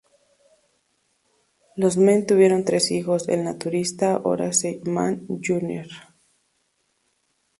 Los 1.75 1.95
Mann 1.95 2.25
tuvieron 2.25 2.65
tres 2.65 2.89
hijos: 2.89 3.29
el 3.29 3.43
naturalista 3.43 4.19
Horace 4.23 4.81
Mann 4.83 5.27
Jr. 5.27 5.85